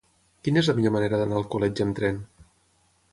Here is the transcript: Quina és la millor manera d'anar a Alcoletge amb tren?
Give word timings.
Quina 0.47 0.61
és 0.61 0.69
la 0.71 0.73
millor 0.79 0.93
manera 0.95 1.19
d'anar 1.21 1.37
a 1.37 1.41
Alcoletge 1.43 1.87
amb 1.87 1.99
tren? 2.01 2.21